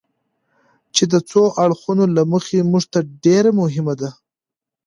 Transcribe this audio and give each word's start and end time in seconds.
چې 0.95 1.03
د 1.11 1.15
څو 1.29 1.43
اړخونو 1.63 2.03
له 2.15 2.23
مخې 2.31 2.59
موږ 2.71 2.83
ته 2.93 2.99
ډېره 3.23 3.51
مهمه 3.61 3.93
ده. 4.01 4.09